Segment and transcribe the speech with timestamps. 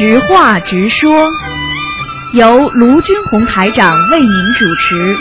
[0.00, 1.28] 直话直说，
[2.32, 5.14] 由卢军红台长为您主持。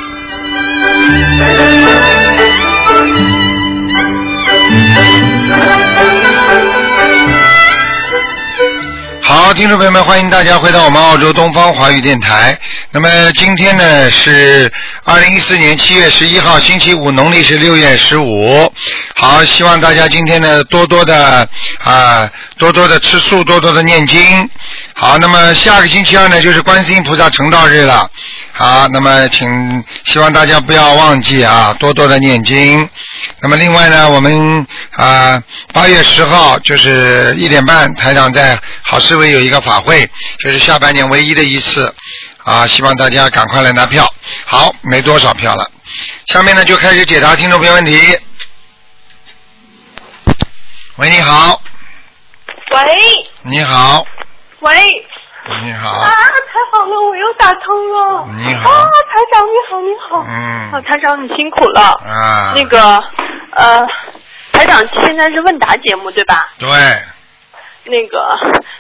[9.60, 12.58] 听众朋友们，欢迎大家回到我们澳洲东方华语电台。
[12.92, 14.72] 那么今天呢是
[15.04, 18.74] 二零一四年七月十一号，星期五，农历是六月十五。
[19.18, 21.46] 好，希望大家今天呢多多的
[21.84, 24.50] 啊，多多的吃素，多多的念经。
[25.00, 28.12] 好，那么下个星期二呢就是观世音菩萨成道日了。
[28.52, 32.88] 好，那么请希望大家不要忘记啊，多多的念经。
[33.40, 40.06] 那么另外呢，我们啊八月十号就是一点半，台长在好市委有一个法会，
[40.40, 41.96] 就是下半年唯一的一次
[42.44, 44.06] 啊，希望大家赶快来拿票。
[44.44, 45.72] 好，没多少票了，
[46.26, 47.98] 下面呢就开始解答听众朋友问题。
[50.98, 51.62] 喂，你好，
[52.74, 52.82] 喂
[53.44, 54.04] 你好，
[54.62, 54.76] 喂，
[55.64, 58.28] 你好啊，，太好了，我又打通了。
[58.38, 60.24] 你好啊，台长你好，你好。
[60.28, 61.82] 嗯啊，台长你辛苦了。
[62.06, 63.02] 啊，那个
[63.52, 63.88] 呃，
[64.52, 66.50] 台长现在是问答节目对吧？
[66.60, 66.68] 对，
[67.86, 68.38] 那个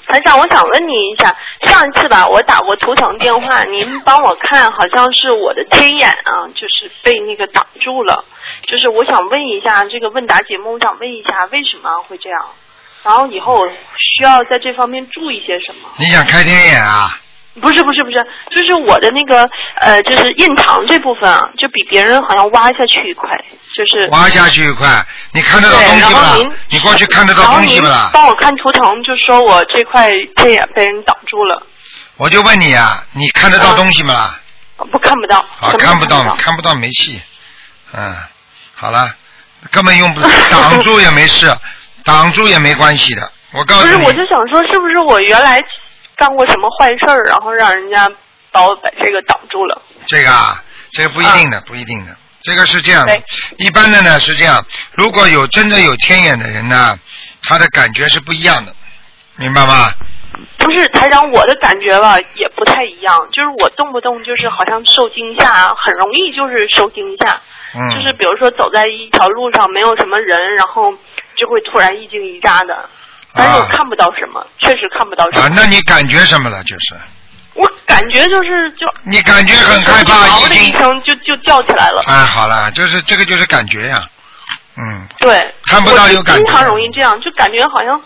[0.08, 8.25] 台长，我想问你一下，上一次吧，我打过图腾电话， 您帮我看，好像是我的天眼啊，就是被那个挡住了。
[8.67, 12.45] 就是我想问一下，这个问答节目，我想问一下为什么会这样？
[13.03, 15.89] 然后以后我需要在这方面注意些什么？
[15.97, 17.19] 你想开天眼啊？
[17.61, 19.50] 不是不是不是，就是我的那个
[19.81, 23.30] 呃，就是印堂这部分啊，就比别人好像挖下去一块，
[23.75, 26.52] 就是挖下去一块，你看得到，东西不啦然后您？
[26.70, 28.11] 你过去看得到东西不啦？
[28.14, 31.64] 帮我看图腾，就说我这块天眼被人挡住了，
[32.16, 34.39] 我就问你啊，你看得到东西吗啦？
[34.92, 36.36] 不看不到，啊，看不到，到。
[36.36, 37.22] 看不到没戏。
[37.92, 38.16] 嗯，
[38.73, 39.14] 好了，
[39.72, 41.53] 根本用不挡住也没事，
[42.09, 43.31] 挡住也没关系的。
[43.52, 45.59] 我告诉你不是，我就想说，是不是我原来
[46.15, 48.08] 干过什么坏事儿，然后让人家
[48.52, 49.81] 把我把这个挡住了？
[50.05, 52.15] 这个啊，这个不一定的，不一定的。
[52.42, 53.21] 这个是这样的，
[53.58, 56.97] 一般的呢是这样，如果有真的有天眼的人呢，
[57.43, 58.73] 他的感觉是不一样的，
[59.37, 59.91] 明白吗？
[60.58, 67.41] 不是台长，我的感觉吧也不太一样，就是我动不动就是好像受惊吓，很容易就是受惊吓，
[67.76, 70.93] 嗯，就是比如说走在一条路上没有什么人，然后
[71.39, 72.89] 就会突然一惊一乍的，
[73.33, 75.45] 但是我啊看不到什么，确实看不到什么。
[75.45, 76.61] 啊，那你感觉什么了？
[76.66, 76.95] 就是
[77.54, 82.02] 我感觉就是就你感觉很害怕，一已经声就就叫起来了。
[82.05, 84.04] 啊，好了，就是这个就是感觉呀，
[84.77, 88.02] 嗯，对，看不到有感觉我经常容易这样，就感觉好像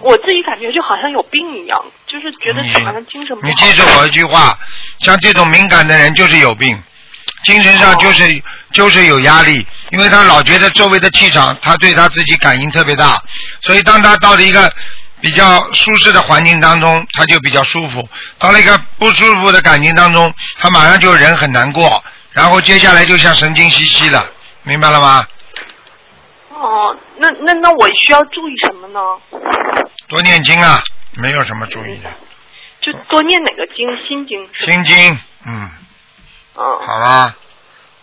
[0.00, 3.48] 我自己感觉就好像有病一样，就是觉得你好像精神不好。
[3.48, 4.58] 你记住我一句话，
[5.00, 6.80] 像这种敏感的人就是有病，
[7.44, 13.20] 精神上就是、就是有压力，因为他老觉得周围的气场，他对他自己感应特别大，
[13.60, 14.72] 所以当他到了一个
[15.20, 18.00] 比较舒适的环境当中，他就比较舒服；
[18.38, 24.24] 到了一个不舒服的感情当中，他马上就人很难过，然后接下来就像神经兮兮了，
[24.64, 25.26] 明白了吗？
[26.50, 29.00] 哦，那那那我需要注意什么呢？
[30.08, 30.82] 多念经啊，
[31.16, 32.10] 没有什么注意的，
[32.80, 33.86] 就多念哪个经？
[34.06, 34.48] 心经？
[34.58, 35.70] 心经，嗯，
[36.58, 36.86] 嗯。
[36.86, 37.34] 好吧，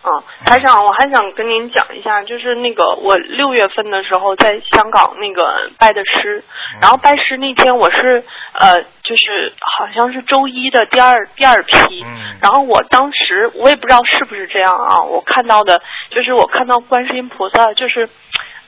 [0.03, 6.43] 嗯，台长，我还想跟您讲一下，就是那个我六月份的时候在香港那个拜的师，
[6.75, 6.79] 嗯。
[6.81, 8.23] 然后拜师那天我是
[8.53, 12.37] 呃，就是好像是周一的第二第二批，嗯。
[12.41, 18.07] 然后我当时我也不知道是不是这样啊，我看到的就是我看到观世音菩萨就是。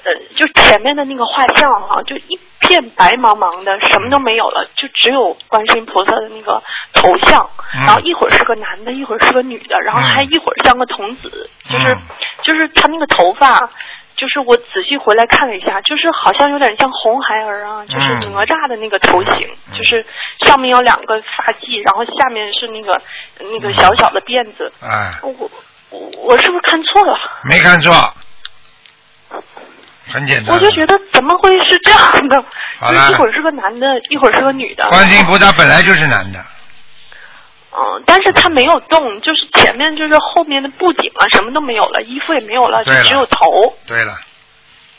[0.03, 6.61] 呃，就前面的那个画像哈、就一片白茫茫的，什么都没有了，就只有观世音菩萨的那个
[6.93, 7.85] 头像，嗯。
[7.85, 10.29] 然后一会儿是个男的，一会儿是个女的，然后还嗯。
[10.31, 12.01] 一会儿像个童子，就是、嗯
[12.43, 13.69] 就是他那个头发，
[14.15, 18.33] 就是我仔细回来看了一下，就是好像有点像红孩儿啊，就是嗯。
[18.33, 19.73] 哪吒的那个头型，嗯。
[19.75, 20.05] 就是
[20.45, 23.01] 上面有两个发髻，然后下面是那个
[23.39, 25.49] 那个小小的辫子，哎，我
[25.89, 27.17] 我我是不是看错了？
[27.49, 27.91] 没看错，
[30.09, 30.55] 很简单。
[30.55, 32.43] 我就觉得怎么会是这样的？
[32.79, 34.87] 好了就一会儿是个男的，一会儿是个女的。
[34.89, 36.39] 观世音菩萨本来就是男的，
[37.71, 43.75] 嗯，但是他没有动，就是前面就是后面的布景啊，什么都没有了，衣服也没有了，就只有头。
[43.87, 44.15] 对了，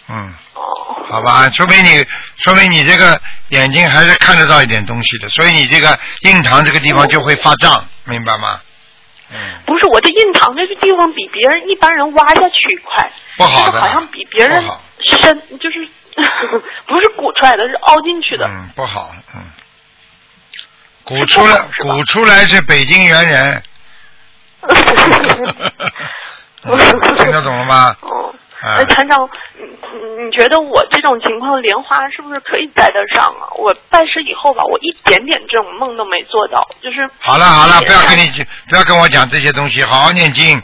[0.08, 0.62] 嗯，哦，
[1.08, 2.04] 好吧，说明你
[2.36, 3.20] 说明你这个
[3.50, 8.60] 眼睛还是看得到一点东西的，所以你这个印堂这个地方就会发胀，明白吗？
[9.30, 14.64] 嗯，不是我的印堂这个地方比别人一般人挖下去一块，不好的就是好像比别人
[15.22, 15.88] 深，就是
[16.86, 18.46] 不是鼓出来的，是凹进去的。
[18.46, 19.42] 嗯，不好，嗯，
[21.04, 23.62] 鼓出来，鼓出来是北京猿人，
[26.64, 26.76] 嗯
[27.16, 27.96] 听得懂了吗？
[28.02, 33.48] 哦，啊那团长，你你你觉得我这种情况莲花是不是可以栽得上啊？
[33.56, 38.22] 我拜师以后吧，我一点点这种梦都没做到，就是好了好了，不要跟你。
[38.30, 40.60] 你不要跟我讲这些东西，好好念经。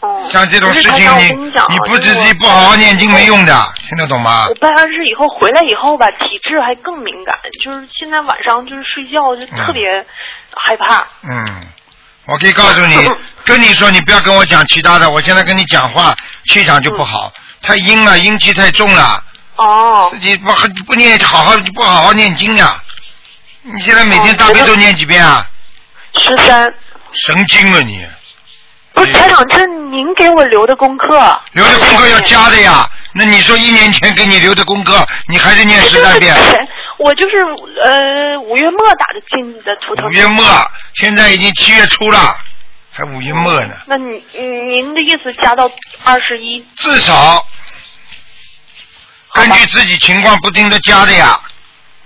[0.00, 0.28] 哦。
[0.32, 4.54] 像这种事情你跟你不自己不好好念经没用的，听得懂吗我？
[4.54, 9.82] 拜完师以后回来以后吧，体质还更敏感，就是现在晚上就是睡觉就特别
[10.56, 11.06] 害怕。
[11.22, 11.66] 嗯，
[12.26, 12.96] 我可以告诉你，
[13.44, 16.14] 跟你说，你不要跟我讲其他的，我现在跟你讲话
[16.46, 17.32] 气场就不好，
[17.62, 19.22] 太阴了，阴气太重了，
[19.56, 20.50] 哦自己不
[20.86, 22.82] 不念好好不好好念经呀、
[23.62, 25.46] 你现在每天大悲咒念几遍啊？
[26.14, 26.72] 十三，
[27.12, 28.04] 神经了你！
[28.92, 31.40] 不是台长，这您给我留的功课。
[31.52, 32.88] 留的功课要加的呀。
[33.14, 36.34] 那你说一年前给你留的功课，你还是念十三遍？
[36.98, 37.36] 我就是
[37.84, 40.06] 呃五月末打的进的图腾。
[40.06, 40.44] 五月末，
[40.96, 42.36] 现在已经七月初了，
[42.92, 43.74] 还五月末呢。
[43.86, 45.70] 那你嗯您的意思加到
[46.04, 46.64] 二十一？
[46.76, 47.46] 至少
[49.32, 51.40] 根据自己情况不停的加的呀。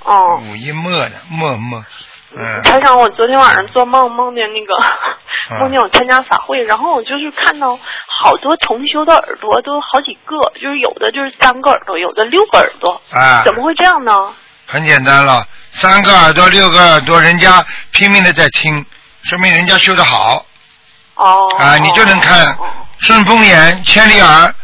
[0.04, 0.40] 哦。
[0.48, 1.84] 五月末的末末，
[2.36, 2.62] 嗯。
[2.62, 4.74] 台长，我昨天晚上做梦，梦见那个，
[5.52, 14.12] 嗯 梦见我参加法会，然后我就是看到好多同修的耳朵都好几个，就是有的就是三个耳朵，有的六个耳朵，啊，怎么会这样呢？
[14.66, 18.84] 很简单了，三个耳朵六个耳朵，人家拼命的在听，
[19.24, 20.44] 说明人家修的好
[21.16, 21.54] 哦。
[21.58, 22.56] 啊，你就能看
[23.00, 24.54] 顺风眼、千里耳，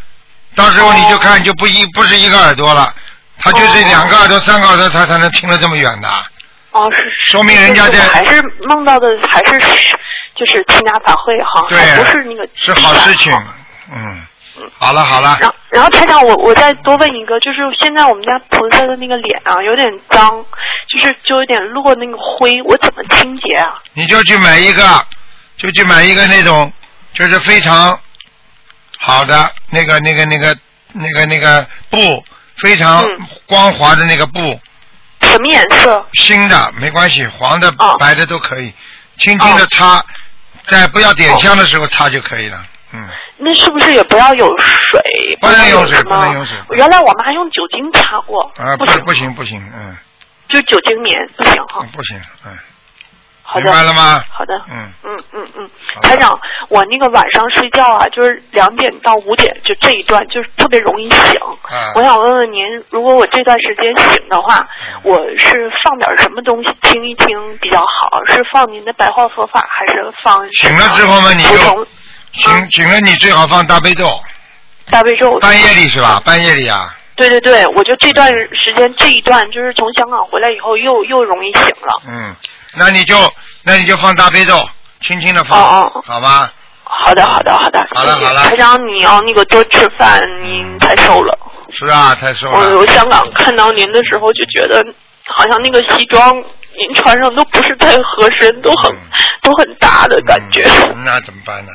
[0.57, 2.95] 到时候你就看就不一不是一个耳朵了，
[3.39, 6.09] 他就是两个耳朵、三个耳朵，他才能听得这么远的。
[6.73, 7.33] 哦，是是。
[7.33, 9.59] 说明人家这就是我还是梦到的还是
[10.35, 13.33] 就是参加法会哈，对不是那个是好事情，
[13.93, 14.27] 嗯，
[14.79, 20.45] 好了好了，然后，然后台长，我我再多问一个，就是现在我们家菩萨的那个脸啊，有点脏，
[20.89, 23.83] 就是就有点落那个灰，我怎么清洁啊？
[23.95, 24.83] 你就去买一个，
[25.57, 26.73] 就去买一个那种，
[27.13, 27.99] 就是非常
[28.99, 30.57] 好的那个那个那个
[30.93, 32.25] 那个那个布，
[32.57, 34.59] 非常嗯光滑的那个布，
[35.31, 36.05] 什么颜色？
[36.13, 38.73] 新的没关系，黄的、哦白的都可以，
[39.17, 40.05] 轻轻的擦，
[40.67, 42.63] 在不要点香的时候擦就可以了。
[42.93, 45.39] 嗯，那是不是也不要有水？
[45.41, 49.97] 不能用水什么不能用水原来我们还用酒精擦过，啊，不行，不不行不行，嗯，
[50.49, 51.87] 就酒精棉不行哈。
[51.93, 52.59] 不行，嗯，
[53.53, 54.23] 好的，明白了吗？
[54.31, 55.71] 好的，嗯，嗯嗯嗯
[56.03, 56.39] 台长，
[56.69, 61.41] 我那个晚上睡觉啊，就是两点到五点，就这一段就是特别容易醒。
[61.63, 68.23] 啊我想问问您，如果我这段时间醒的话，嗯我是放点什么东西听一听比较好？
[68.29, 71.87] 是放您的白话佛法，还是放醒了之后呢，你就
[72.33, 74.07] 醒醒了，你最好放大悲咒，
[74.91, 75.39] 大悲咒？
[75.41, 76.23] 半夜里是吧？
[76.25, 82.03] 半夜里啊，对对对，我就这段时间这一段就是从香港回来以后又又容易醒了。
[82.09, 82.35] 嗯，
[82.75, 83.17] 那你就
[83.63, 84.69] 那你就放大悲咒，
[85.01, 86.53] 轻轻的放，哦哦好吧？
[86.85, 91.39] 好的好的好的，好了好了台长你要那个多吃饭，您太瘦了。
[91.71, 92.77] 是啊，太瘦了。
[92.79, 94.85] 我香港看到您的时候就觉得，
[95.29, 98.99] 好像那个西装您穿上都不是太合身，都很、嗯
[99.43, 100.63] 都很大的感觉。
[100.89, 101.73] 嗯那怎么办呢？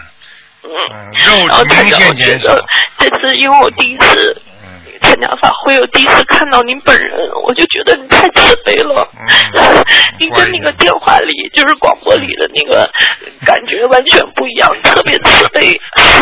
[0.63, 2.55] 嗯，嗯，肉明显减少。
[2.99, 4.54] 这次因为我第一次嗯
[5.15, 7.13] 参加法会，我第一次看到您本人，
[7.45, 9.07] 我就觉得你太慈悲了。
[9.55, 9.85] 嗯
[10.19, 12.89] 您跟那个电话里，就是广播里的那个
[13.45, 15.79] 感觉完全不一样，特别慈悲，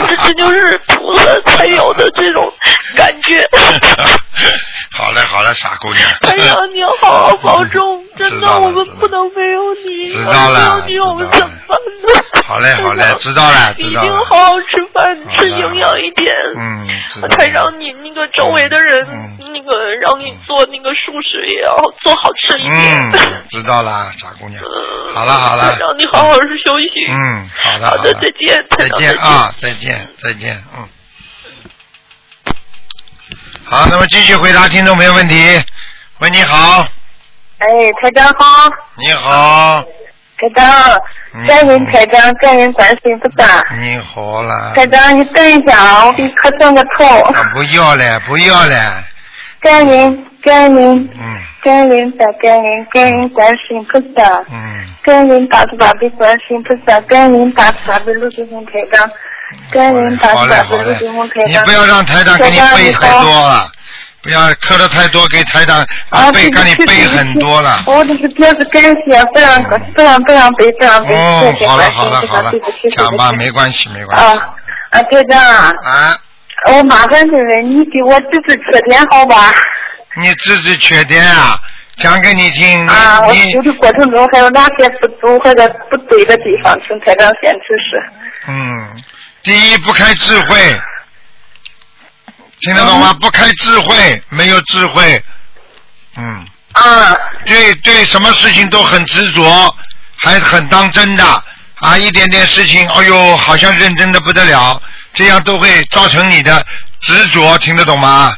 [0.07, 2.51] 这这就是菩萨才有的这种
[2.95, 3.47] 感觉。
[4.93, 6.07] 好嘞好嘞，傻姑娘。
[6.21, 12.23] 哎呀，你要好好保重，真的，我们不能没有你，知道了没有你我们怎么办呢？
[12.45, 16.31] 好嘞好嘞知道了知道了一定好好吃饭，吃营养一点。
[16.57, 22.99] 嗯，知道了台长，你那个周围的人，嗯那个让你做那个素食也要做好吃一点。
[23.13, 24.61] 嗯，知道啦，傻姑娘。
[24.61, 27.05] 嗯好了好了让，你好好休息。
[27.07, 30.87] 嗯，好的好的的，再见再见啊，再见再见，嗯。
[33.63, 35.35] 好，那么继续回答听众朋友问题。
[36.19, 36.87] 喂，你好，
[37.63, 39.81] 哎，台长好，你好，
[40.37, 41.01] 台长，
[41.33, 41.47] 嗯。
[41.47, 43.63] 感恩台长，感恩关心不大。
[43.79, 44.73] 你好啦。
[44.75, 47.05] 台长，你等一下啊，我给你磕正个头。
[47.05, 49.03] 啊，不要了，不要了，
[49.61, 51.39] 感恩，感恩，嗯。
[51.63, 59.09] 感恩大感恩，感恩观世音菩萨，嗯，感恩大慈大悲观世音菩萨，感恩大慈大悲卢俊宏台长，
[59.71, 61.63] 感恩大好慈大悲卢嘞好嘞俊宏台，长。
[61.63, 63.71] 你不要让台长给你背太多了，
[64.23, 67.83] 不要磕的太多，给台长啊，背给你背很多了。
[67.85, 69.61] 我这是表示感谢，不让
[69.93, 72.51] 不让不让背，不让背，哦好了好了好了
[72.89, 74.25] 讲吧，没关系没关系。
[74.25, 74.55] 啊
[74.91, 75.75] 啊，台长啊。
[75.83, 76.17] 啊，
[76.71, 79.51] 我麻烦你了你给我指指缺点好吧？
[80.15, 81.59] 你指指缺点啊，
[81.97, 82.87] 讲给你听。
[82.87, 88.03] 啊，我你修的过程中还有哪些不足或者不对的地方，请台长先指示。
[88.47, 89.03] 嗯，
[89.43, 90.57] 第一不开智慧，
[92.63, 93.13] 听得懂吗？
[93.19, 95.21] 不开智慧，没有智慧，
[96.15, 97.15] 嗯，啊，
[97.45, 99.75] 对对，什么事情都很执着，
[100.17, 101.43] 还很当真的
[101.75, 104.81] 啊，一点点事情，哎呦，好像认真的不得了，
[105.13, 106.65] 这样都会造成你的
[107.01, 108.33] 执着，听得懂吗？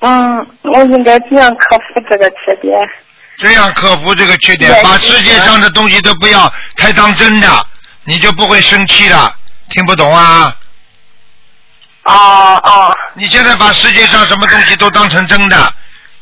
[0.00, 2.74] 嗯，我应该怎样克服这个缺点？
[3.38, 7.66] 这样克服这个缺点，把世界上的东西都不要太当真的，
[8.04, 9.32] 你就不会生气了。
[9.68, 10.56] 听不懂啊？
[12.10, 15.74] 哦哦，你现在把世界上什么东西都当成真的，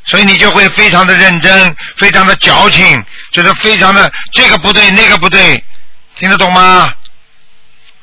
[0.04, 5.62] 所以你就会非常的认真，非常的矫情，就是非常的这个不对那个不对，
[6.16, 6.92] 听得懂吗？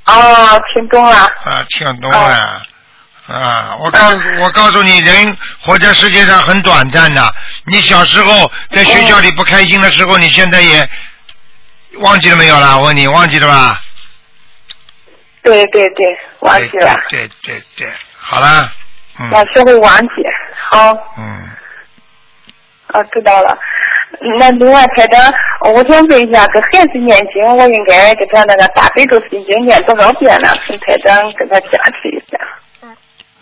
[0.06, 1.18] 哦，听懂了。
[1.18, 2.62] 啊，听懂了。
[3.28, 4.00] 啊，我告
[4.38, 7.36] 我告诉你，人活在世界上很短暂的。
[7.66, 10.88] 你小时候在学校里不开心的时候，你现在也
[11.96, 12.78] 忘记了没有啦？
[12.78, 13.82] 我问你，忘记了吧？
[15.46, 17.88] 对对对，忘记了，对对对对，
[18.18, 18.70] 好了。
[19.18, 20.08] 嗯要学会忘记。
[20.60, 21.50] 好，嗯，
[22.88, 23.58] 啊，知道了。
[24.38, 25.34] 那另外，台长，
[25.74, 30.50] 我想问一下，给孩子念经，我应该给他那个大悲咒心经念多少遍呢？
[30.68, 32.38] 请台长给他加持一下。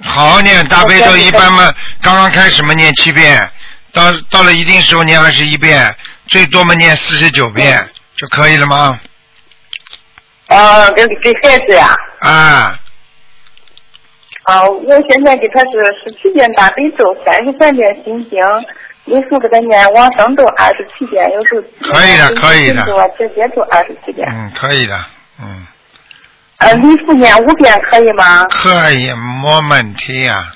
[0.04, 3.50] 好好念大悲咒，一般嘛，刚刚开始嘛念七遍，
[3.94, 5.96] 到到了一定时候念二十一遍，
[6.28, 9.00] 最多嘛念四十九遍就可以了吗？
[10.54, 11.96] 啊，给给孩子呀。
[12.20, 12.80] 啊，
[14.44, 18.40] 啊，我现在给他是十七遍大悲咒，三十三遍心经，
[19.06, 22.84] 有时候给他念往生咒二十七遍，有时候可以的可以的
[23.18, 24.28] 直接咒二十七遍。
[24.32, 24.98] 嗯，可以的，
[25.42, 25.66] 嗯，
[26.58, 28.46] 呃，礼佛念五遍可以吗？
[28.46, 30.54] 可以，没问题呀、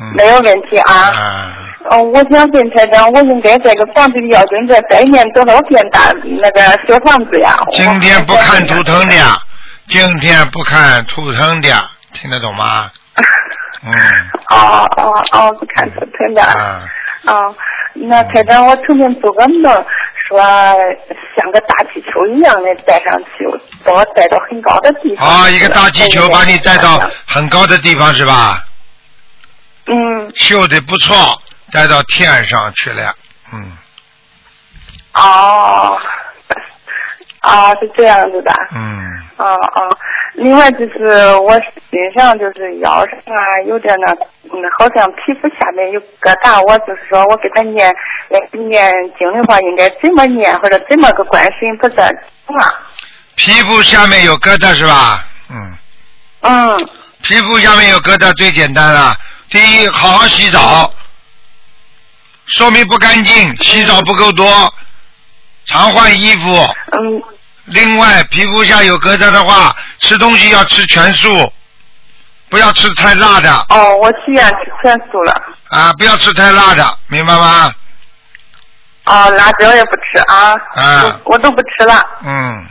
[0.00, 1.12] 嗯，没有问题啊。
[1.14, 1.52] 嗯，
[1.90, 7.56] 哦，我想问台长，我应该在这个房子里要跟着再念多少遍大那个小房子呀？
[7.72, 9.16] 今天不看图腾的，
[9.88, 11.68] 今天不看图腾的，
[12.12, 12.90] 听得懂吗？
[13.84, 13.92] 嗯，
[14.50, 16.42] 哦哦哦，不看图腾的。
[16.42, 16.82] 啊，
[17.26, 17.54] 哦，
[17.94, 19.84] 那台长，我曾经做个梦，
[20.28, 20.40] 说
[21.36, 23.46] 像个大气球一样的带上去，
[23.84, 25.26] 把我带到很高的地方。
[25.26, 28.62] 哦，一个大气球把你带到很高的地方是吧？
[29.88, 31.16] 嗯，修的不错，
[31.72, 33.14] 带到天上去了，
[33.52, 33.72] 嗯
[35.14, 35.98] 哦，
[37.42, 38.52] 哦， 是这样子的。
[38.74, 39.00] 嗯，
[39.38, 39.98] 哦哦，
[40.34, 41.52] 另外就是我
[41.90, 44.12] 身上就是腰上啊有点那，
[44.52, 47.90] 嗯，好像皮肤下面有疙瘩，我就是说我给他念
[48.52, 52.74] 念经的话，应该怎么念或者怎么个观世音菩萨啊？
[53.36, 55.24] 皮肤下面有疙瘩是吧？
[55.50, 55.76] 嗯，
[56.42, 56.88] 嗯，
[57.22, 59.16] 皮肤下面有疙瘩最简单了。
[59.50, 60.92] 第一，好好洗澡，
[62.46, 64.74] 说明不干净，洗澡不够多，
[65.66, 66.54] 常换衣服。
[66.92, 67.22] 嗯，
[67.64, 71.50] 另外，皮肤下有疙瘩的话，吃东西要吃全素，
[72.50, 75.42] 不要吃太辣的哦，我许愿吃全素了。
[75.68, 77.72] 啊，不要吃太辣的，明白吗？
[79.04, 80.52] 哦，辣椒也不吃啊。
[80.74, 82.66] 啊我我都不吃了嗯，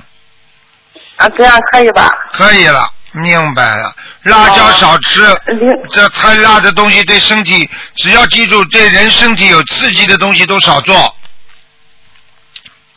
[1.15, 2.12] 啊，这样可以吧？
[2.34, 3.93] 可以了，明白了。
[4.24, 5.59] 辣椒少吃，另
[5.91, 11.15] 这太辣的东西对身体，只要记住对人身体有刺激的东西都少做。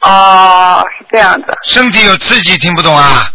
[0.00, 1.46] 哦，是这样子。
[1.64, 3.30] 身体有刺激，听不懂啊？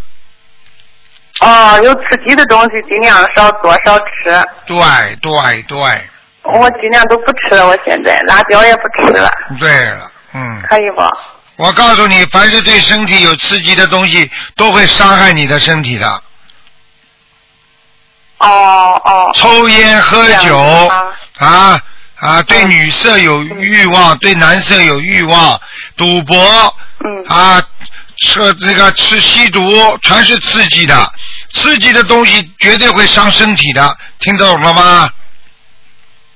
[1.42, 4.44] 哦，有刺激的东西尽量少做少吃。
[4.66, 4.78] 对
[5.22, 5.78] 对对，
[6.44, 11.04] 我尽量都不吃了，我现在辣椒也不吃了，对了，嗯，可以不？
[11.58, 16.24] 我告诉你，凡是对身体有刺激的东西，都会伤害你的身体的。
[18.40, 19.32] 哦哦。
[19.34, 21.04] 抽烟、喝酒啊
[21.40, 21.82] 啊
[22.18, 25.60] 啊，对女色有欲望，对男色有欲望，
[25.98, 27.24] 赌博嗯。
[27.28, 27.62] 啊，
[28.18, 29.62] 吃这个吃吸毒，
[30.02, 31.12] 全是刺激的，
[31.54, 35.10] 刺激的东西绝对会伤身体的，听懂了吗？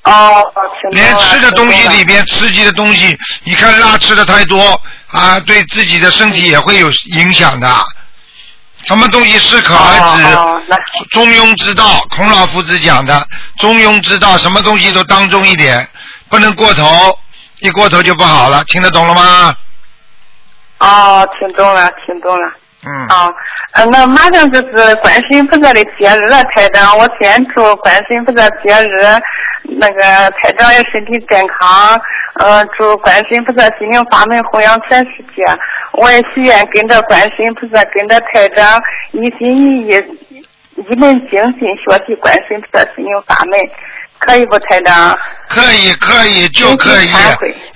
[0.03, 0.43] 哦，
[0.91, 7.67] 连吃的东西里边刺激的东西，你看辣吃的太多啊，对自己的身体也会有影响的。
[8.85, 10.77] 什么东西适可而止，哦哦
[11.11, 13.25] 中庸之道，孔老夫子讲的
[13.57, 15.87] 中庸之道，什么东西都当中一点，
[16.29, 16.85] 不能过头，
[17.59, 19.55] 一过头就不好了，听得懂了吗？
[20.79, 22.47] 哦，听懂了，听懂了。
[22.87, 23.29] 嗯，啊，
[23.73, 29.21] 呃，那马上就是观世音菩萨的节日了，台长，我先祝观世音菩萨节日
[29.77, 31.99] 那个台长也身体健康，
[32.39, 35.43] 呃，祝观世音菩萨心灵法门弘扬全世界。
[35.99, 40.43] 我也许愿跟着观世音菩萨，跟着台长一心一意，
[40.77, 43.59] 一门精进学习观世音菩萨心灵法门，
[44.17, 45.17] 可以不，台长？
[45.49, 47.09] 可以可以就可以，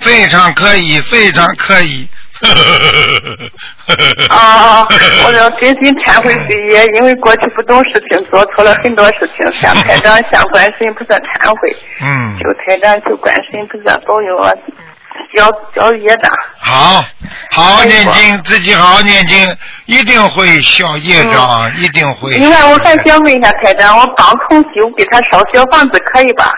[0.00, 2.08] 非常可以非常可以，
[4.30, 4.86] 啊，
[5.26, 11.76] 我要真心忏悔罪业，因为过去不懂事情，做错了很多事情，向台长、向观世音菩萨忏悔。
[12.00, 14.50] 嗯，求台长、求观世音菩萨保佑我
[15.36, 16.32] 消消业障。
[16.58, 17.04] 好，
[17.50, 19.56] 好好念经，自己好好念经，
[19.86, 22.36] 一定会消业障，一定会。
[22.36, 26.50] 另外，我还想问一下台长，我帮同修给他烧小房子可以吧？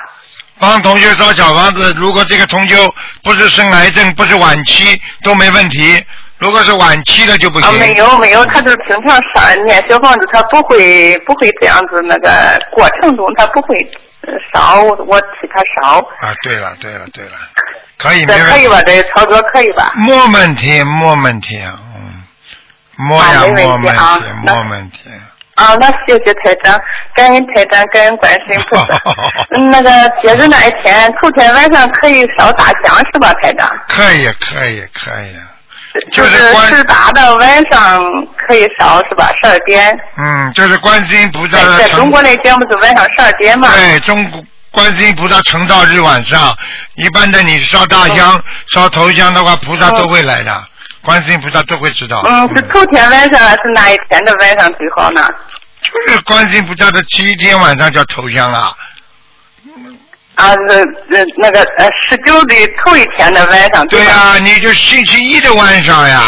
[0.59, 2.77] 帮同学烧小房子，如果这个同修
[3.23, 6.03] 不是生癌症，不是晚期，都没问题。
[6.39, 7.69] 如果是晚期的就不行。
[7.69, 13.75] 啊，没有没有，他就是平常上念小房子，他不会不会这样子，那个过程中他不会
[14.23, 15.99] 呃烧，我我替他烧。
[15.99, 17.33] 啊，对了对了对了，
[17.99, 18.51] 可以这没问题。
[18.53, 18.83] 可以吧？
[18.87, 19.93] 这操作可以吧？
[19.97, 22.23] 没问题，没问题，嗯，
[23.09, 24.01] 没呀，啊没没问问题
[24.45, 24.99] 没问题。
[25.55, 26.79] 啊，那谢谢台长，
[27.15, 29.01] 感恩台长，感恩观世音菩萨。
[29.57, 33.67] 嗯， 那个节日那一天，头天晚上可以烧大香是吧，台长？
[33.89, 35.35] 可以，可以，可以。
[36.11, 38.05] 就就是十八的晚上
[38.37, 39.31] 可以烧是吧？
[39.43, 39.99] 十二点。
[40.19, 43.71] 嗯，就是观世音菩萨在中国来讲不是晚上十二点吗？
[43.75, 44.45] 对，中国
[44.77, 46.55] 观世音菩萨成道日晚上，
[46.97, 50.65] 一般的你烧大香、烧头香的话，菩萨都会来的，
[51.01, 52.23] 观世音菩萨都会知道。
[52.27, 55.27] 嗯，是头天晚上还是哪一天的晚上最好呢？
[55.83, 58.71] 就是观世音菩萨的第一天晚上叫头香啊。
[60.35, 62.55] 啊，是那那个呃十九的
[62.85, 63.87] 头一天的晚上？
[63.89, 66.21] 对呀、你就星期一的晚上呀。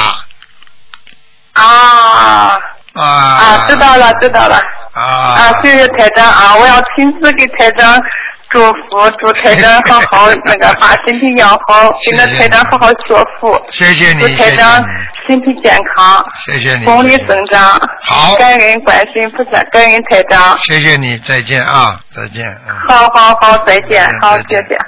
[1.52, 2.58] 啊
[2.94, 3.04] 啊。
[3.04, 4.56] 啊，知道了知道了。
[4.94, 5.02] 啊。
[5.02, 6.56] 啊，谢谢台长啊！
[6.56, 8.02] 我要亲自给台长
[8.50, 13.60] 祝福，祝台长好好那个把身体养好， 给那台长好好学福。
[13.70, 14.82] 谢谢你，祝台长，
[15.26, 17.78] 身体健康，谢谢你，功力增长。
[18.04, 20.58] 好感恩观世音菩萨，感恩台长。
[20.62, 22.74] 谢谢你，再见啊，再见，嗯。
[22.88, 24.78] 好好好，再见嗯，好谢谢。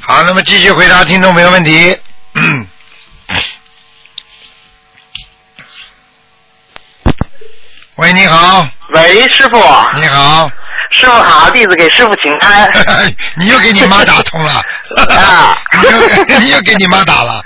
[0.00, 1.98] 好，那么继续回答听众朋友问题。
[7.96, 9.56] 喂，你好，喂，师傅，
[9.96, 10.48] 你好，
[10.90, 12.72] 师傅好，弟子给师傅请安。
[13.36, 14.52] 你又给你妈打通了，
[15.14, 15.58] 啊。
[15.76, 17.42] 你又你又给你妈打了，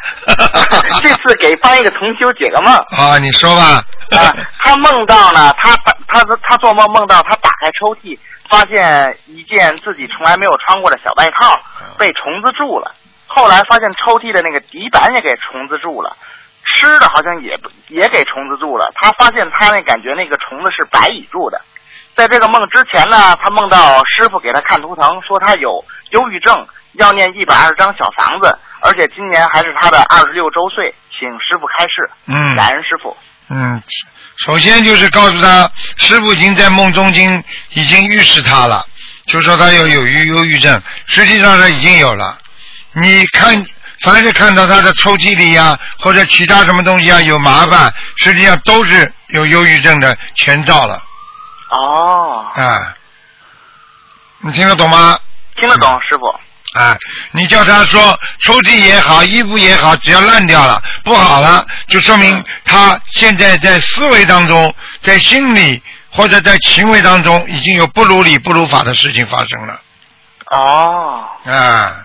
[1.03, 2.73] 这次给帮一个同修解个梦。
[2.97, 3.83] 啊，你说吧，
[4.17, 8.17] 啊，他梦到呢，他他他他做梦梦到他打开抽屉，
[8.49, 11.61] 发现一件自己从来没有穿过的小外套
[11.99, 12.95] 被虫子蛀了，
[13.27, 16.17] 后来发现抽屉的那个底板也给虫子蛀了。
[16.83, 17.57] 吃的好像也
[17.89, 21.61] 也给虫子住了，他发现他那感觉那个虫子是白蚁住的。
[22.15, 25.71] 在这个梦之前呢，他梦到师傅给他看图腾，说他有
[26.11, 32.11] 忧郁症，要念一百二十张小房子，而且今年还是他的二十六周岁，请师傅开示。
[32.27, 33.17] 嗯感恩师傅。
[33.49, 33.83] 嗯，
[34.37, 38.85] 首先就是告诉他，师傅已经在梦中经已经预示他了，
[39.27, 42.37] 就说他有有忧忧郁症，实际上他已经有了。
[42.95, 43.65] 你看，
[44.03, 51.03] 凡是看到他的抽屉里呀、或者其他什么东西啊有麻烦，实际上都是有忧郁症的前兆了
[51.71, 52.95] 哦，啊。
[54.45, 55.19] 你听得懂吗？
[55.55, 56.27] 听得懂，师傅。
[56.81, 56.97] 啊，
[57.33, 69.81] 你叫他说抽屉也好，衣服也好，只要烂掉了、不好了，就说明他现在在思维当中、在心里或者在行为当中已经有不如理、不如法的事情发生了。
[70.51, 72.02] 哦，啊，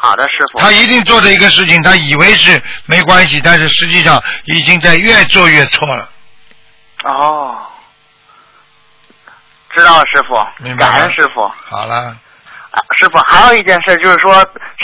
[0.00, 0.60] 好的，师傅。
[0.60, 6.08] 他一定做的一个事情，他以为是没关系，但是实际上已经在越做越错了。
[7.02, 7.56] 哦，
[9.70, 10.34] 知道了，师傅
[10.64, 10.76] 明。
[10.76, 11.42] 白了感恩师傅。
[11.64, 11.94] 好了，
[12.70, 14.34] 啊，师傅，还有一件事，就是说，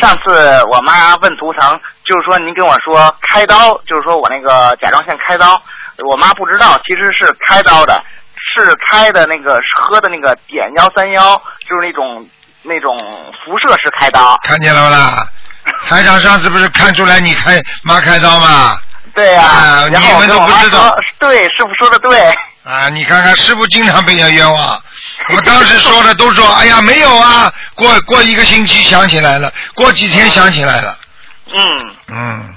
[0.01, 5.63] 上次我妈问图腾，就是说您跟我说开刀，就是说我那个甲状腺开刀，
[6.11, 8.03] 我妈不知道，其实是开刀的，
[8.37, 11.37] 是开的那个喝的那个碘幺三幺，
[11.69, 12.29] 就是那种
[12.65, 12.97] 那种
[13.45, 14.39] 辐射式开刀。
[14.43, 15.27] 看见了不啦？
[15.89, 18.77] 台长上次不是看出来你开妈开刀吗？
[19.15, 22.19] 对呀、啊你们都不知道，对，师傅说的对。
[22.65, 24.83] 啊，你看看，师傅经常被人家冤枉。
[25.33, 30.99] 我当时说的都说，哎呀，没有啊，过过一个星期想起来了，过几天想起来了。
[31.47, 31.95] 嗯。
[32.09, 32.55] 嗯，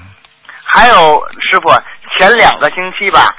[0.64, 1.70] 还有师傅，
[2.18, 3.32] 前两个星期吧，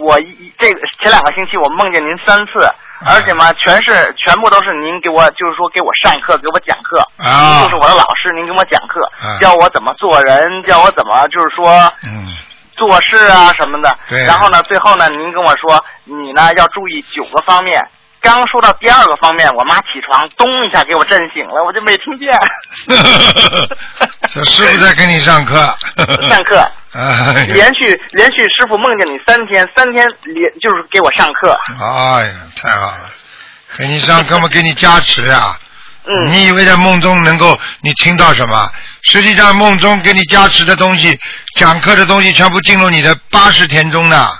[0.00, 2.67] 我一这个前两个星期我梦见您三次，
[3.04, 11.70] 而且嘛，全是全部都是您给我，就是说给我上课，给我讲课，啊您就是我的老师，您给我讲课，啊教我怎么做人，教我怎么就是说
[12.02, 12.26] 嗯，
[12.76, 13.96] 做事啊什么的。
[14.08, 17.80] 对然后呢，最后呢，您跟我说，你呢要注意九个方面。
[18.20, 22.28] 刚说到第二个方面，我妈起床咚一下给我震醒了，我就没听见。
[24.34, 25.54] 这师傅在给你上课。
[26.28, 26.68] 上课。
[26.92, 31.58] 哎 连续连续师傅梦见你三天，三天连就是给我上课。
[31.78, 33.10] 哎呀，太好了，
[33.76, 35.56] 给你上课嘛，给你加持呀、
[36.06, 36.26] 嗯。
[36.28, 38.70] 你以为在梦中能够你听到什么？
[39.02, 41.18] 实际上梦中给你加持的东西、
[41.54, 44.30] 讲课的东西，全部进入你的八十田中呢，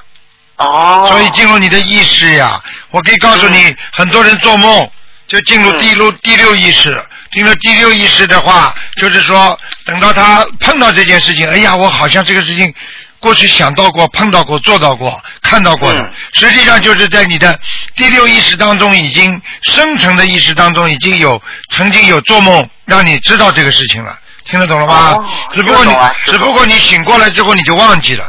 [0.57, 2.61] 哦，所以进入你的意识呀。
[2.91, 4.91] 我可以告诉你，很多人做梦
[5.27, 6.99] 就进入第六、第六意识，
[7.33, 12.75] 进入第六意识的话，就是说等到他碰到这件事情，哎呀，我好像这个事情。
[13.21, 16.13] 过去想到过、碰到过、做到过、看到过的，嗯。
[16.35, 17.59] 实际上就是在你的
[17.97, 25.17] 第六意识当中，已经深层的意识当中已经有曾经有做梦，让你知道这个事情了，听得懂了吗？
[25.19, 25.93] 哦只不过你
[26.27, 28.25] 只不过你醒过来之后你就忘记了，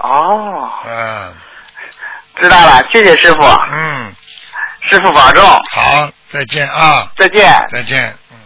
[0.00, 1.32] 哦，嗯。
[2.40, 4.12] 知道了，谢谢师傅，嗯，
[4.90, 7.44] 师傅保重，好，再见啊，再见。
[7.70, 8.36] 再见，嗯，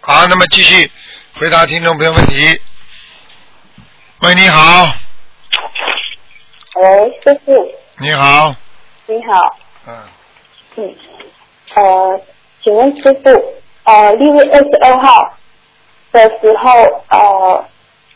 [0.00, 0.90] 好，那么继续
[1.38, 2.58] 回答听众朋友问题。
[4.20, 4.90] 喂，你好，
[6.76, 8.54] 喂，师傅，你好，
[9.06, 10.08] 你好，嗯，
[10.76, 10.96] 嗯，
[11.74, 12.20] 呃，
[12.64, 15.36] 请问师傅，呃，六月二十二号
[16.10, 17.68] 的时候，呃，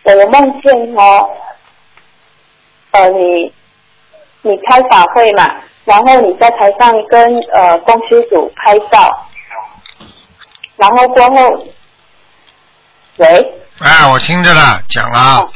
[0.05, 1.31] 我有梦见哦，
[2.93, 3.53] 呃，你
[4.41, 9.11] 你开法会嘛，然后你在台上跟呃公司组拍照，
[10.77, 11.67] 然后过后，
[13.19, 13.27] 喂，
[13.81, 15.49] 哎，我听着了，讲了，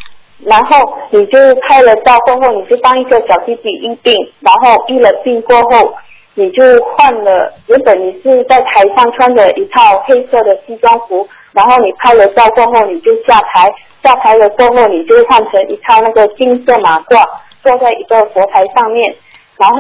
[0.45, 5.95] 然后你就拍了照过后，你就帮一个小弟弟医病，然后医了病过后，
[6.35, 17.25] 你就换了，原本你是在台上穿着一套黑色的西装服，然后你拍了照过后，你就下台，下台了过后，你就换成一套那个金色马褂，
[17.63, 19.17] 坐在一个佛台上面，
[19.57, 19.77] 然后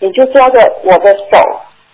[0.00, 1.38] 你就抓着我的手，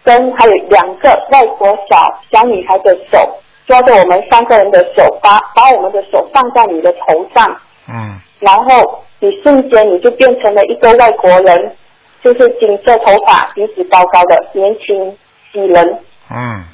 [0.03, 3.19] 跟还有两个外国小小女孩的手，
[3.67, 7.57] 抓着我们三个人的手，把把我们的手放在你的头上。
[7.89, 11.77] 嗯，然后你瞬间你就变成了一个外国人，
[12.23, 15.17] 就是金色头发、鼻子高高的年轻
[15.53, 15.85] 喜人，
[16.31, 16.65] 嗯，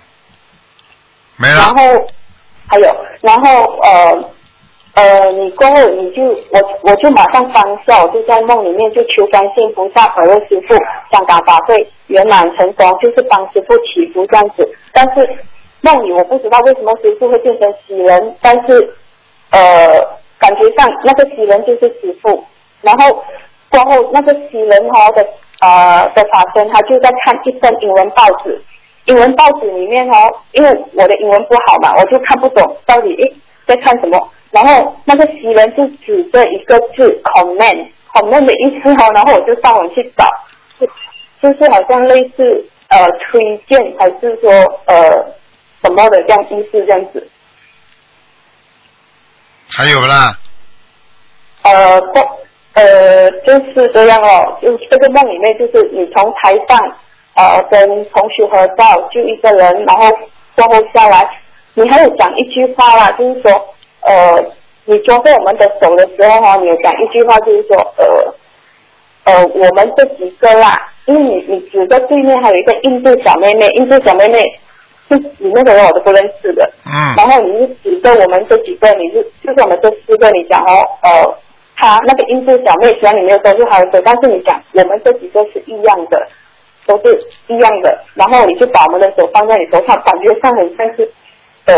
[1.36, 2.06] 没然了，后
[2.68, 4.30] 还有，然后呃
[4.94, 10.74] 呃，你过后你就我我就马上当下，我就在梦里面就求观世音菩萨保佑师傅
[11.10, 14.68] 香港法会圆满成功，就是帮师傅祈福这样子。
[14.92, 15.26] 但是
[15.80, 18.94] 梦里我不知道为什么师傅会变成喜人，但是
[19.50, 19.98] 呃
[20.38, 22.44] 感觉上那个喜人就是师傅，
[22.82, 23.24] 然后
[23.70, 25.26] 过后那个喜人哈的
[25.60, 28.60] 呃的法身，他就在看一份英文报纸。
[29.06, 30.14] 英文报纸里面哦，
[30.52, 33.34] 因为我的英文不好嘛，我就看不懂到底诶
[33.66, 34.30] 在看什么。
[34.50, 40.26] 然后那个袭人就指着一个字 command，command 的意思哦，然后我就上网去找，
[40.78, 40.86] 就
[41.40, 44.50] 就是好像类似呃推荐还是说
[44.86, 45.10] 呃
[45.82, 47.28] 什么的这样意思这样子。
[49.70, 50.36] 还有啦？
[51.62, 52.20] 呃，不，
[52.74, 56.78] 呃，就是这样哦，就这个梦里面，就是你从台上
[57.36, 60.10] 呃跟同学合照，就一个人，然后
[60.56, 61.26] 过后下来，
[61.74, 63.50] 你还有讲一句话啦，就是说，
[64.02, 64.44] 呃，
[64.84, 74.40] 你抓过我们的手的时候哈、你有讲一句话，就是说，呃，呃，我们这几个啦，因为你你指着对面还有一个印度小妹妹，印度小妹妹，
[75.08, 77.14] 是你那个人我都不认识的，嗯。
[77.16, 81.34] 然后你就指着我们这几个，你是就是我们这四个，你讲哦，呃，
[81.76, 86.26] 他那个印度小妹虽然你没有抓住她的手，但是你讲我们这几个是一样的，
[86.86, 91.10] 都是一样的，然后你就把我们的手放在你头上，感觉上很像是，
[91.64, 91.74] 呃，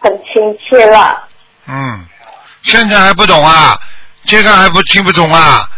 [0.00, 1.22] 很亲切啦。
[1.66, 2.06] 嗯，
[2.62, 3.78] 现在还不懂啊？
[4.24, 5.68] 这个还不听不懂啊？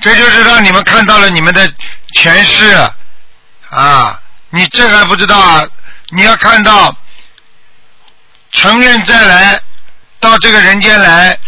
[0.00, 1.70] 这就是让你们看到了你们的
[2.14, 2.74] 前世
[3.70, 4.20] 啊！
[4.48, 5.66] 你这还不知道啊？
[6.10, 6.94] 你要看到
[8.50, 9.60] 成愿再来
[10.18, 11.38] 到这个人间来，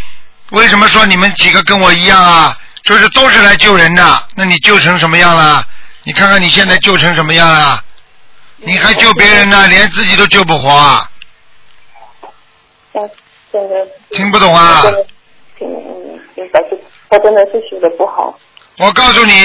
[0.50, 2.58] 为什么说你们几个跟我一样啊？
[2.84, 5.66] 就是都是来救人的，那你救成什么样了？
[6.04, 7.82] 你看看你现在救成什么样了？
[8.64, 11.10] 你还救别人呢，连自己都救不活啊！
[14.10, 14.82] 听不懂啊
[15.58, 16.78] 听嗯，明白是，
[17.10, 18.38] 我真的是学的不好。
[18.78, 19.44] 我告诉你，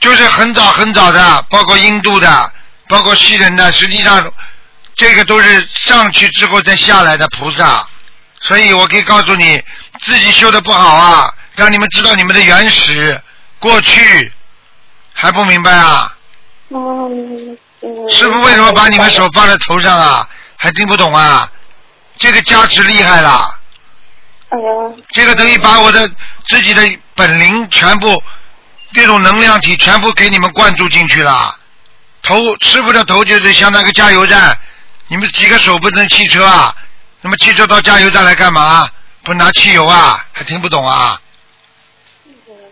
[0.00, 2.52] 就是很早很早的，包括印度的，
[2.88, 4.32] 包括西人的，实际上
[4.94, 7.86] 这个都是上去之后再下来的菩萨，
[8.40, 9.62] 所以我可以告诉你，
[10.00, 13.20] 自己修的不好啊，让你们知道你们的原始
[13.58, 14.32] 过去，
[15.12, 16.14] 还不明白啊？
[16.70, 18.08] 嗯嗯。
[18.08, 20.28] 师傅为什么把你们手放在头上啊？
[20.56, 21.50] 还听不懂啊？
[22.16, 23.54] 这个加持厉害了。
[24.48, 26.08] 哎呀，这个等于把我的
[26.46, 26.82] 自己的
[27.14, 28.20] 本灵全部
[28.92, 31.56] 这种能量体全部给你们灌注进去了。
[32.22, 34.58] 头师傅的头就是相当于个加油站，
[35.06, 36.74] 你们几个手不能汽车啊？
[37.20, 38.90] 那么汽车到加油站来干嘛？
[39.22, 40.24] 不拿汽油啊？
[40.32, 41.20] 还听不懂啊？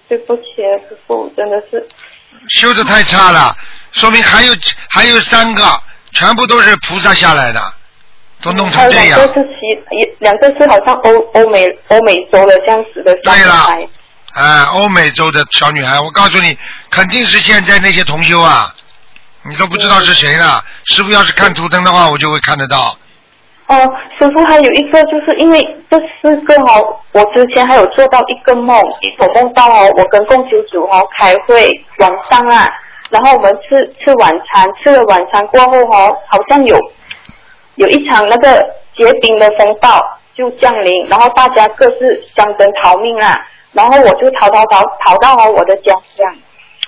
[0.09, 0.43] 对不起，
[0.89, 1.87] 师傅，真的是
[2.59, 3.57] 修的太差了，
[3.97, 4.53] 说明还有
[4.91, 5.63] 还有三个，
[6.13, 7.61] 全部都是菩萨下来的，
[8.43, 9.27] 都弄成这样两。
[9.27, 13.89] 个是西，一两个是好像欧欧美欧美洲的这样子的小对了女孩。
[14.35, 16.57] 哎，欧美洲的小女孩，我告诉你，
[16.91, 18.71] 肯定是现在那些同修啊，
[19.49, 20.63] 你都不知道是谁了。
[20.85, 22.95] 师傅要是看图腾的话，我就会看得到。
[23.69, 23.77] 哦，
[24.19, 28.79] 师傅还有一个，就是因为这四个哦，我之前还有做到一个梦，
[29.19, 32.69] 我梦到哦，我跟共修组哦开会晚上啊，
[33.11, 36.77] 然后我们吃吃晚餐，吃了晚餐过后哦，好像有
[37.77, 38.67] 有一场那个
[38.97, 39.89] 结冰的风暴
[40.35, 43.39] 就降临，然后大家各自相争逃命啊，
[43.73, 46.35] 然后我就逃逃逃逃到哦我的家乡，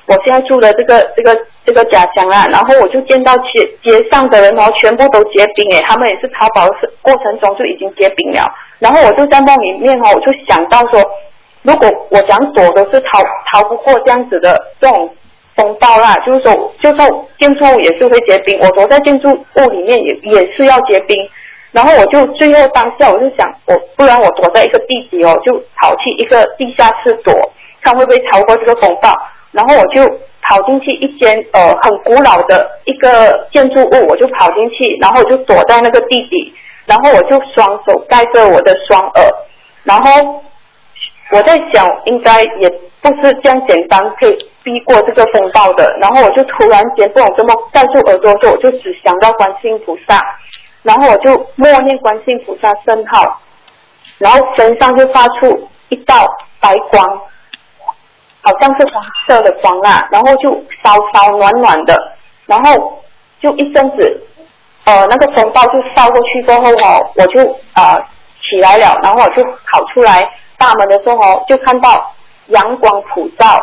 [0.06, 8.44] 我现在住的这个这个这个家乡啊，然后我就见到街街上的人哦，全部都结冰诶，他们也是逃跑的过程中就已经结冰了，
[8.78, 11.02] 然后我就在梦里面哦，我就想到说，
[11.62, 13.20] 如果我想躲都是逃
[13.52, 15.14] 逃不过这样子的这种
[15.58, 21.16] 风暴啦，就是说，就算建筑物也是会结冰，我躲在建筑物里面也也是要结冰。
[21.72, 27.34] 然后我就最后当下我就想，我不然我躲在一个地底哦，就跑去一个地下室躲，
[27.82, 29.12] 看会不会逃过这个风暴。
[29.50, 30.06] 然后我就
[30.42, 36.54] 跑进去一间呃很古老的一个建筑物，我就跑进去，然后我就躲在那个地底，
[36.86, 39.24] 然后我就双手盖着我的双耳，
[39.84, 40.42] 然后
[41.32, 42.68] 我在想，应该也
[43.02, 45.96] 不是这样简单可以避过这个风暴的。
[45.98, 50.20] 然后我就突然间不懂怎么盖住耳朵的时候，我就只想到观世音菩萨，
[50.82, 53.40] 然后我就默念观世音菩萨圣号，
[54.18, 56.26] 然后身上就发出一道
[56.60, 57.02] 白光，
[58.42, 60.52] 好像是黄色的光啊，然后就
[60.84, 61.96] 烧烧暖暖的，
[62.46, 63.02] 然后
[63.40, 64.22] 就一阵子，
[64.84, 67.40] 呃，那个风暴就烧过去过后哦，我就
[67.74, 67.98] 呃
[68.42, 70.22] 起来了，然后我就跑出来
[70.58, 72.12] 大门的时候哦，就看到
[72.46, 73.62] 阳光普照，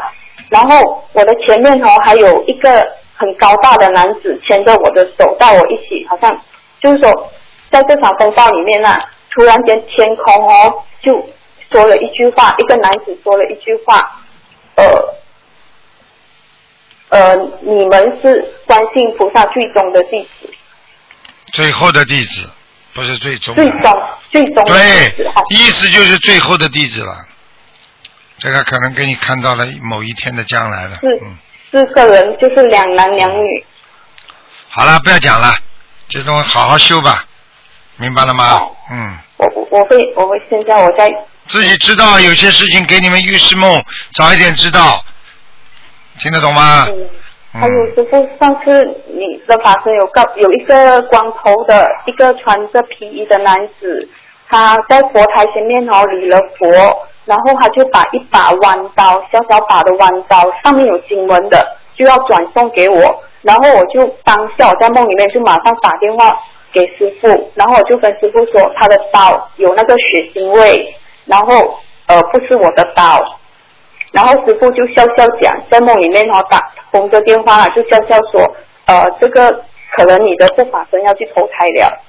[0.49, 6.41] 然后我的前面哦还有一个很高大的男子牵着我的手带我一起，好像
[6.81, 7.31] 就是说
[7.71, 8.99] 在这场风暴里面啊，
[9.31, 11.29] 突然间天空哦就
[11.71, 14.21] 说了一句话，一个男子说了一句话，
[14.75, 15.15] 呃。
[17.09, 20.49] 呃，你们是观世音菩萨最终的弟子，
[21.53, 22.49] 最后的弟子，
[22.93, 23.53] 不是最终。
[23.53, 24.75] 最终最终对，，
[25.51, 27.13] 意思就是最后的弟子了。
[28.45, 30.93] 这个可能给你看到了某一天的将来了。
[31.01, 31.35] 是嗯，
[31.71, 33.65] 四个人就是两男两女。
[34.69, 35.51] 好了，不要讲了，
[36.07, 37.25] 这种好好修吧，
[37.97, 38.61] 明白了吗？
[38.91, 41.11] 嗯，我我我会我会现在我在
[41.47, 45.03] 自己知道有些事情给你们预示梦，早一点知道，
[46.19, 46.85] 听得懂吗？
[46.87, 47.09] 嗯，
[47.55, 54.07] 嗯还有师傅，上次你的法师有告有一个光头的一个穿着皮衣的男子，
[54.47, 66.37] 他在佛台前面哦礼了佛，然后他就把一把弯刀，小小把的弯刀，上面有经文的，就要转送给我，然后我就当下我在梦里面就马上打电话
[66.71, 73.39] 给师傅，然后我就跟师傅说他的刀有那个血腥味，然后呃不是我的刀。
[74.11, 78.41] 然后师傅就笑笑讲，在梦里面哦打通着电话就笑笑说，
[78.85, 79.51] 呃，这个
[79.97, 82.01] 可能你的护法神要去投胎了。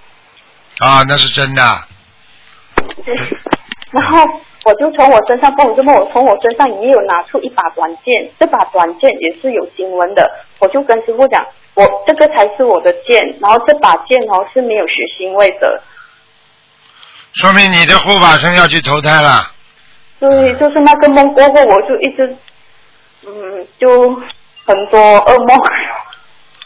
[0.79, 1.63] 啊，那是真的。
[3.91, 4.19] 然后
[4.67, 11.41] 我就从我身上，不懂这么我从我身上也有拿出一把短剑，这把短剑也是有经文的，我就跟师傅讲，
[11.75, 15.81] 我这个才是我的剑，然后这把剑哦是没有血腥味的，
[17.35, 19.53] 说明你的护法神要去投胎了。
[20.19, 22.37] 对就是那个梦过后，我就一直，
[23.25, 24.17] 嗯，就
[24.67, 25.57] 很多噩梦。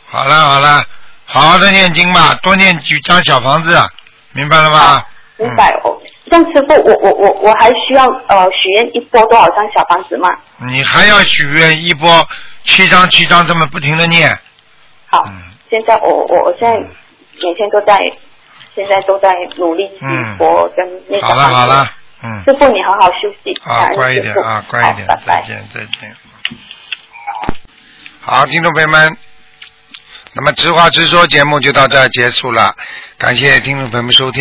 [0.06, 0.82] 好了好了，
[1.26, 3.76] 好好的念经吧，多念几张小房子，
[4.32, 5.04] 明白了吗？
[5.36, 6.00] 明白哦。
[6.30, 10.28] 像师傅，我我我我还需要呃许愿一波多少张小房子吗？
[10.60, 10.68] 嗯。
[10.68, 12.28] 你还要许愿一波
[12.64, 14.30] 七张七张这么不停的念，
[15.06, 17.96] 好，嗯现在我我我现在每天都在，
[18.74, 20.04] 现在都在努力祈
[20.36, 21.26] 佛跟那个。
[21.26, 21.90] 好了好了，
[22.22, 23.52] 嗯，师傅你好好休息。
[23.64, 25.46] 感啊，乖一点啊，乖一点，拜拜再。
[25.46, 26.14] 见再见。
[28.20, 29.16] 好，听众朋友们，
[30.34, 32.74] 那么直话直说节目就到这儿结束了，
[33.16, 34.38] 感谢听众朋友们收听。